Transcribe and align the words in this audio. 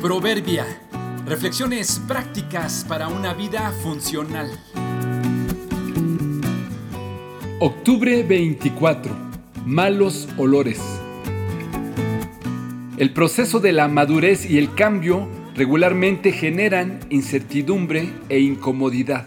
Proverbia. 0.00 0.64
Reflexiones 1.26 2.00
prácticas 2.06 2.86
para 2.88 3.08
una 3.08 3.34
vida 3.34 3.72
funcional. 3.82 4.48
Octubre 7.58 8.22
24. 8.22 9.12
Malos 9.66 10.28
olores. 10.36 10.80
El 12.96 13.12
proceso 13.12 13.58
de 13.58 13.72
la 13.72 13.88
madurez 13.88 14.48
y 14.48 14.58
el 14.58 14.72
cambio 14.72 15.28
regularmente 15.56 16.30
generan 16.30 17.00
incertidumbre 17.10 18.12
e 18.28 18.38
incomodidad. 18.38 19.26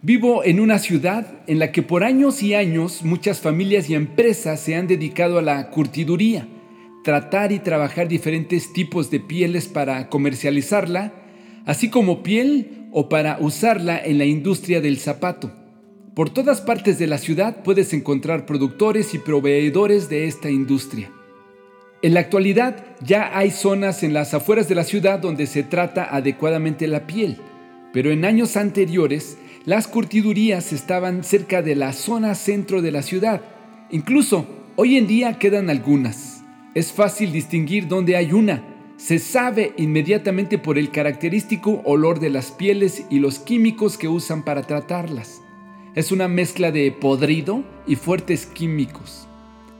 Vivo 0.00 0.42
en 0.42 0.58
una 0.58 0.78
ciudad 0.78 1.42
en 1.46 1.58
la 1.58 1.70
que 1.70 1.82
por 1.82 2.02
años 2.02 2.42
y 2.42 2.54
años 2.54 3.02
muchas 3.02 3.42
familias 3.42 3.90
y 3.90 3.94
empresas 3.94 4.58
se 4.58 4.74
han 4.74 4.86
dedicado 4.86 5.38
a 5.38 5.42
la 5.42 5.68
curtiduría 5.68 6.48
tratar 7.04 7.52
y 7.52 7.58
trabajar 7.58 8.08
diferentes 8.08 8.72
tipos 8.72 9.10
de 9.10 9.20
pieles 9.20 9.68
para 9.68 10.08
comercializarla, 10.08 11.12
así 11.64 11.90
como 11.90 12.22
piel 12.22 12.88
o 12.92 13.08
para 13.08 13.38
usarla 13.40 13.98
en 13.98 14.18
la 14.18 14.24
industria 14.24 14.80
del 14.80 14.98
zapato. 14.98 15.52
Por 16.14 16.30
todas 16.30 16.60
partes 16.60 16.98
de 16.98 17.06
la 17.06 17.18
ciudad 17.18 17.62
puedes 17.62 17.92
encontrar 17.92 18.44
productores 18.44 19.14
y 19.14 19.18
proveedores 19.18 20.08
de 20.08 20.26
esta 20.26 20.50
industria. 20.50 21.12
En 22.02 22.14
la 22.14 22.20
actualidad 22.20 22.84
ya 23.00 23.36
hay 23.36 23.50
zonas 23.50 24.02
en 24.02 24.14
las 24.14 24.34
afueras 24.34 24.68
de 24.68 24.74
la 24.74 24.84
ciudad 24.84 25.18
donde 25.18 25.46
se 25.46 25.62
trata 25.62 26.04
adecuadamente 26.04 26.86
la 26.86 27.06
piel, 27.06 27.38
pero 27.92 28.10
en 28.10 28.24
años 28.24 28.56
anteriores 28.56 29.38
las 29.64 29.86
curtidurías 29.86 30.72
estaban 30.72 31.24
cerca 31.24 31.62
de 31.62 31.74
la 31.74 31.92
zona 31.92 32.34
centro 32.34 32.82
de 32.82 32.92
la 32.92 33.02
ciudad. 33.02 33.42
Incluso 33.90 34.46
hoy 34.76 34.96
en 34.96 35.06
día 35.06 35.38
quedan 35.38 35.70
algunas. 35.70 36.27
Es 36.74 36.92
fácil 36.92 37.32
distinguir 37.32 37.88
dónde 37.88 38.16
hay 38.16 38.32
una. 38.32 38.62
Se 38.98 39.18
sabe 39.18 39.72
inmediatamente 39.78 40.58
por 40.58 40.76
el 40.76 40.90
característico 40.90 41.80
olor 41.84 42.20
de 42.20 42.30
las 42.30 42.50
pieles 42.50 43.04
y 43.10 43.20
los 43.20 43.38
químicos 43.38 43.96
que 43.96 44.08
usan 44.08 44.44
para 44.44 44.62
tratarlas. 44.62 45.40
Es 45.94 46.12
una 46.12 46.28
mezcla 46.28 46.70
de 46.70 46.92
podrido 46.92 47.64
y 47.86 47.96
fuertes 47.96 48.44
químicos. 48.44 49.26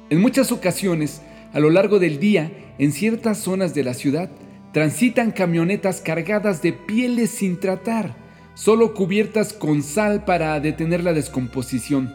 En 0.08 0.20
muchas 0.20 0.50
ocasiones, 0.50 1.20
a 1.52 1.60
lo 1.60 1.68
largo 1.68 1.98
del 1.98 2.18
día, 2.18 2.50
en 2.78 2.92
ciertas 2.92 3.38
zonas 3.38 3.74
de 3.74 3.84
la 3.84 3.92
ciudad, 3.92 4.30
transitan 4.72 5.32
camionetas 5.32 6.00
cargadas 6.00 6.62
de 6.62 6.72
pieles 6.72 7.30
sin 7.30 7.60
tratar, 7.60 8.16
solo 8.54 8.94
cubiertas 8.94 9.52
con 9.52 9.82
sal 9.82 10.24
para 10.24 10.58
detener 10.60 11.04
la 11.04 11.12
descomposición. 11.12 12.14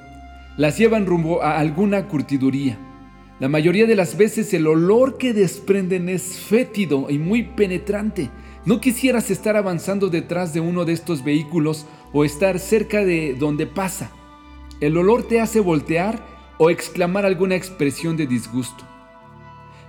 Las 0.58 0.78
llevan 0.80 1.06
rumbo 1.06 1.44
a 1.44 1.60
alguna 1.60 2.08
curtiduría. 2.08 2.80
La 3.44 3.50
mayoría 3.50 3.86
de 3.86 3.98
las 3.98 4.16
veces 4.16 4.54
el 4.54 4.68
olor 4.68 5.18
que 5.18 5.34
desprenden 5.34 6.08
es 6.08 6.40
fétido 6.40 7.08
y 7.10 7.20
muy 7.20 7.44
penetrante. 7.44 8.30
No 8.64 8.80
quisieras 8.80 9.30
estar 9.32 9.58
avanzando 9.58 10.08
detrás 10.08 10.54
de 10.54 10.62
uno 10.62 10.86
de 10.86 10.94
estos 10.94 11.26
vehículos 11.26 11.86
o 12.14 12.24
estar 12.24 12.58
cerca 12.58 13.04
de 13.04 13.36
donde 13.38 13.68
pasa. 13.68 14.12
El 14.80 14.98
olor 14.98 15.28
te 15.28 15.42
hace 15.42 15.60
voltear 15.60 16.26
o 16.58 16.70
exclamar 16.70 17.26
alguna 17.26 17.56
expresión 17.56 18.16
de 18.16 18.28
disgusto. 18.28 18.86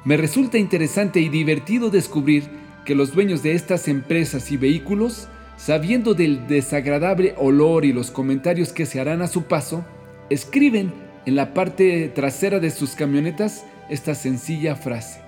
Me 0.05 0.17
resulta 0.17 0.59
interesante 0.59 1.21
y 1.21 1.29
divertido 1.29 1.91
descubrir 1.91 2.51
que 2.85 2.97
los 2.97 3.15
dueños 3.15 3.45
de 3.45 3.53
estas 3.53 3.87
empresas 3.87 4.51
y 4.51 4.57
vehículos, 4.57 5.29
sabiendo 5.57 6.15
del 6.15 6.49
desagradable 6.49 7.37
olor 7.39 7.85
y 7.85 7.93
los 7.93 8.11
comentarios 8.11 8.73
que 8.73 8.85
se 8.85 8.99
harán 8.99 9.23
a 9.23 9.29
su 9.29 9.45
paso, 9.45 9.85
escriben 10.29 11.04
en 11.27 11.37
la 11.37 11.55
parte 11.55 12.09
trasera 12.09 12.61
de 12.61 12.71
sus 12.71 12.95
camionetas 12.95 13.65
esta 13.89 14.15
sencilla 14.15 14.77
frase. 14.77 15.21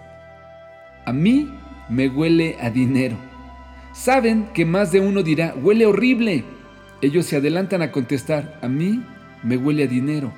A 1.04 1.12
mí 1.12 1.50
me 1.88 2.08
huele 2.08 2.56
a 2.60 2.70
dinero. 2.70 3.16
Saben 3.92 4.48
que 4.52 4.64
más 4.64 4.92
de 4.92 5.00
uno 5.00 5.22
dirá, 5.22 5.54
huele 5.54 5.86
horrible. 5.86 6.44
Ellos 7.00 7.26
se 7.26 7.36
adelantan 7.36 7.82
a 7.82 7.92
contestar, 7.92 8.58
a 8.62 8.68
mí 8.68 9.02
me 9.42 9.56
huele 9.56 9.84
a 9.84 9.86
dinero. 9.86 10.32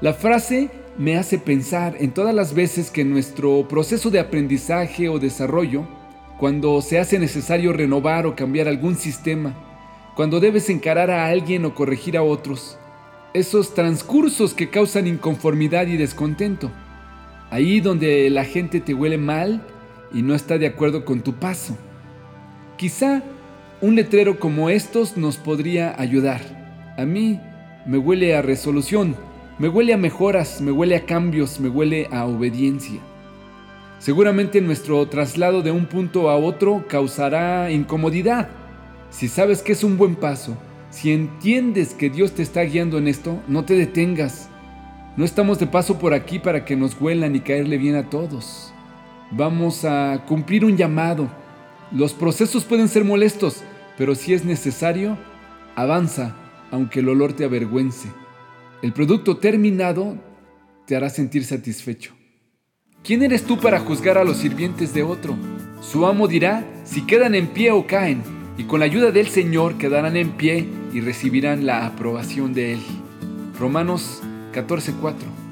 La 0.00 0.14
frase 0.14 0.70
me 0.96 1.16
hace 1.16 1.38
pensar 1.38 1.96
en 1.98 2.12
todas 2.12 2.34
las 2.34 2.54
veces 2.54 2.90
que 2.90 3.04
nuestro 3.04 3.66
proceso 3.68 4.10
de 4.10 4.20
aprendizaje 4.20 5.08
o 5.08 5.18
desarrollo, 5.18 5.86
cuando 6.38 6.80
se 6.82 6.98
hace 6.98 7.18
necesario 7.18 7.72
renovar 7.72 8.26
o 8.26 8.36
cambiar 8.36 8.68
algún 8.68 8.94
sistema, 8.94 9.54
cuando 10.14 10.40
debes 10.40 10.70
encarar 10.70 11.10
a 11.10 11.26
alguien 11.26 11.64
o 11.64 11.74
corregir 11.74 12.16
a 12.16 12.22
otros, 12.22 12.77
esos 13.34 13.74
transcursos 13.74 14.54
que 14.54 14.70
causan 14.70 15.06
inconformidad 15.06 15.86
y 15.86 15.96
descontento. 15.96 16.70
Ahí 17.50 17.80
donde 17.80 18.30
la 18.30 18.44
gente 18.44 18.80
te 18.80 18.94
huele 18.94 19.18
mal 19.18 19.62
y 20.12 20.22
no 20.22 20.34
está 20.34 20.58
de 20.58 20.66
acuerdo 20.66 21.04
con 21.04 21.20
tu 21.20 21.34
paso. 21.34 21.76
Quizá 22.76 23.22
un 23.80 23.94
letrero 23.94 24.38
como 24.38 24.70
estos 24.70 25.16
nos 25.16 25.36
podría 25.36 26.00
ayudar. 26.00 26.40
A 26.96 27.04
mí 27.04 27.40
me 27.86 27.98
huele 27.98 28.36
a 28.36 28.42
resolución, 28.42 29.16
me 29.58 29.68
huele 29.68 29.94
a 29.94 29.98
mejoras, 29.98 30.60
me 30.60 30.72
huele 30.72 30.96
a 30.96 31.06
cambios, 31.06 31.60
me 31.60 31.68
huele 31.68 32.08
a 32.10 32.26
obediencia. 32.26 33.00
Seguramente 33.98 34.60
nuestro 34.60 35.06
traslado 35.08 35.62
de 35.62 35.70
un 35.70 35.86
punto 35.86 36.30
a 36.30 36.36
otro 36.36 36.84
causará 36.88 37.70
incomodidad. 37.70 38.48
Si 39.10 39.28
sabes 39.28 39.62
que 39.62 39.72
es 39.72 39.82
un 39.82 39.96
buen 39.96 40.14
paso, 40.14 40.56
si 40.90 41.12
entiendes 41.12 41.94
que 41.94 42.10
Dios 42.10 42.32
te 42.32 42.42
está 42.42 42.62
guiando 42.62 42.98
en 42.98 43.08
esto, 43.08 43.40
no 43.46 43.64
te 43.64 43.74
detengas. 43.74 44.48
No 45.16 45.24
estamos 45.24 45.58
de 45.58 45.66
paso 45.66 45.98
por 45.98 46.14
aquí 46.14 46.38
para 46.38 46.64
que 46.64 46.76
nos 46.76 46.98
huelan 47.00 47.36
y 47.36 47.40
caerle 47.40 47.76
bien 47.76 47.96
a 47.96 48.08
todos. 48.08 48.72
Vamos 49.30 49.84
a 49.84 50.24
cumplir 50.26 50.64
un 50.64 50.76
llamado. 50.76 51.28
Los 51.92 52.14
procesos 52.14 52.64
pueden 52.64 52.88
ser 52.88 53.04
molestos, 53.04 53.62
pero 53.98 54.14
si 54.14 54.32
es 54.32 54.44
necesario, 54.44 55.18
avanza, 55.76 56.36
aunque 56.70 57.00
el 57.00 57.08
olor 57.08 57.34
te 57.34 57.44
avergüence. 57.44 58.08
El 58.80 58.92
producto 58.92 59.36
terminado 59.36 60.16
te 60.86 60.96
hará 60.96 61.10
sentir 61.10 61.44
satisfecho. 61.44 62.14
¿Quién 63.02 63.22
eres 63.22 63.44
tú 63.44 63.58
para 63.58 63.80
juzgar 63.80 64.18
a 64.18 64.24
los 64.24 64.38
sirvientes 64.38 64.94
de 64.94 65.02
otro? 65.02 65.36
Su 65.80 66.06
amo 66.06 66.28
dirá 66.28 66.64
si 66.84 67.04
quedan 67.06 67.34
en 67.34 67.48
pie 67.48 67.72
o 67.72 67.86
caen, 67.86 68.22
y 68.56 68.64
con 68.64 68.80
la 68.80 68.86
ayuda 68.86 69.10
del 69.10 69.28
Señor 69.28 69.78
quedarán 69.78 70.16
en 70.16 70.30
pie 70.32 70.66
y 70.92 71.00
recibirán 71.00 71.66
la 71.66 71.86
aprobación 71.86 72.54
de 72.54 72.74
Él. 72.74 72.80
Romanos 73.58 74.22
14:4 74.52 75.47